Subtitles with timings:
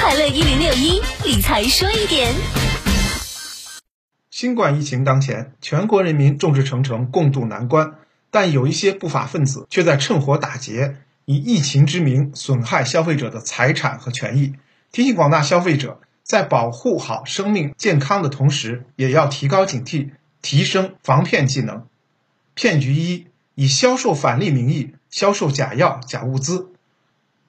[0.00, 2.32] 快乐一零六一理财说一点。
[4.30, 7.94] 新冠疫情当前，全国人民众志成城，共度难关，
[8.30, 14.54] 但有一些不法分子却在趁火打劫，以疫情之名损害消费者的财产和权益。
[14.92, 20.10] 提醒广大消费者，在保护好生命健康的同时，也要提高警惕，
[20.40, 21.86] 提升防骗技能。
[22.54, 23.26] 骗局一：
[23.56, 26.68] 以销售返利名义销售假药、假物资。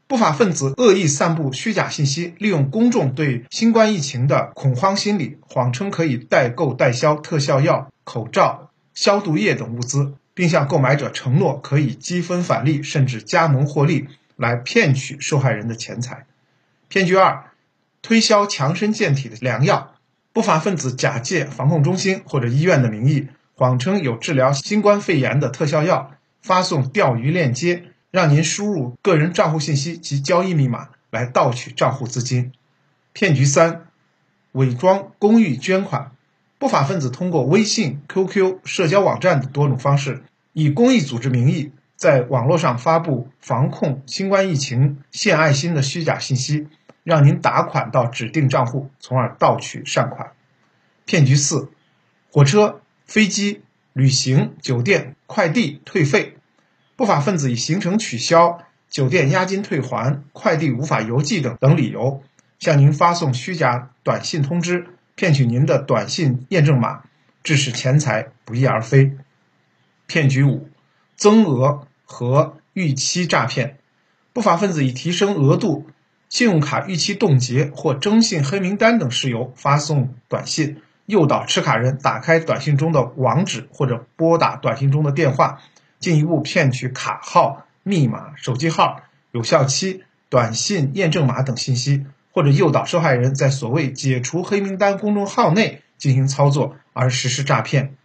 [0.09, 16.25] 不法分子恶意散布虚假信息，利用公众对新冠疫情的恐慌心理，谎称可以代购代销特效药、口罩、消毒液等物资，并向购买者承诺可以积分返利，甚至加盟获利，来骗取受害人的钱财。
[16.87, 17.51] 骗局二：
[18.01, 19.93] 推销强身健体的良药。
[20.33, 27.83] 不法分子假借防控中心或者医院的名义，谎称有治疗新冠肺炎的特效药，发送钓鱼链接。
[28.11, 32.51] 让您输入个人账户信息及交易密码来盗取账户资金。
[33.13, 33.87] 骗局三：
[34.53, 36.11] 伪装公益捐款。
[36.57, 46.67] 不法分子通过微信、QQ、社交网站等多种方式，以公益组织名义，在网络上发布防控新冠疫情、献爱心的虚假信息，
[47.05, 50.31] 让您打款到指定账户，从而盗取善款。
[51.05, 51.69] 骗局四：
[52.29, 53.61] 火车、飞机、
[53.93, 56.38] 旅行、酒店、快递退费。
[56.99, 62.21] 不法分子以行程取消、酒店押金退还、快递无法邮寄等等理由，
[62.59, 67.03] 向您发送虚假短信通知，骗取您的短信验证码，
[67.41, 69.13] 致使钱财不翼而飞。
[70.07, 70.67] 骗局五：
[71.15, 73.77] 增额和逾期诈骗。
[74.33, 75.87] 不法分子以提升额度、
[76.27, 85.61] 信用卡逾期冻结或征信黑名单等事由发送短信，诱导持卡人打开短信中的网址或者拨打短信中的电话。
[85.99, 97.95] 进一步骗取卡号、密码、手机号、有效期、短信验证码等信息，或者诱导受害人在所谓“解除黑名单”公众号内进行操作而实施诈骗。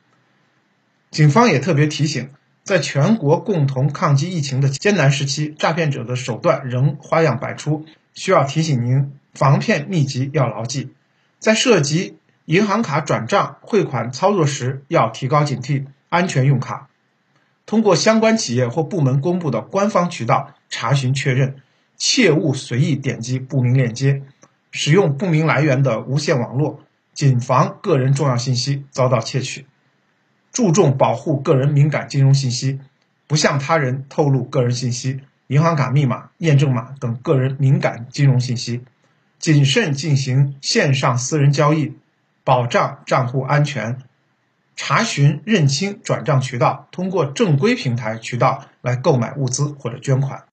[1.11, 2.31] 警方也特别提醒，
[2.65, 10.93] 在全国共同抗击疫情的艰难时期，诈骗者的手段仍花样百出，需要提醒您防骗秘籍要牢记。
[11.39, 16.89] 在涉及银行卡转账、汇款操作时，要提高警惕，安全用卡。
[17.67, 21.57] 通过相关企业或部门公布的官方渠道查询确认，
[21.97, 24.23] 切勿随意点击不明链接，
[24.71, 26.81] 使用不明来源的无线网络，
[27.15, 29.67] 谨防个人重要信息遭到窃取。
[30.53, 32.81] 注重保护个人敏感金融信息，
[33.27, 38.83] 不向他人透露个人信息、银行卡密码、验证码等个人敏感金融信息，
[39.39, 41.97] 谨慎进行线上私人交易，
[42.45, 43.99] 保障账户安全。
[44.77, 50.45] 查询、认清转账渠道，通过正规平台渠道来购买物资或者捐款。